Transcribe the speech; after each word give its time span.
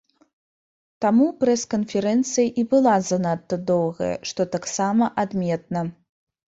Таму 1.05 1.27
прэс-канферэнцыя 1.43 2.47
і 2.63 2.65
была 2.73 2.97
занадта 3.13 3.55
доўгая, 3.71 4.11
што 4.33 4.51
таксама 4.59 5.15
адметна. 5.25 5.91